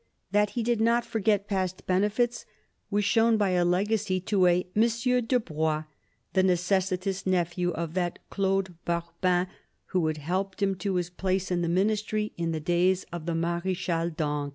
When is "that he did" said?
0.31-0.81